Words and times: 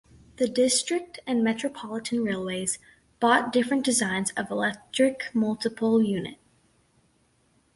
The 0.37 0.47
District 0.47 1.19
and 1.27 1.43
Metropolitan 1.43 2.23
Railways 2.23 2.79
bought 3.19 3.53
different 3.53 3.85
designs 3.85 4.31
of 4.31 4.49
electric 4.49 5.25
multiple 5.35 6.01
unit. 6.01 6.39